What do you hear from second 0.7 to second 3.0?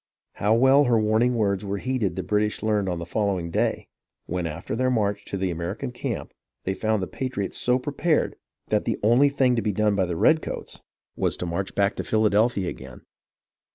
her warning words were heeded the British learned on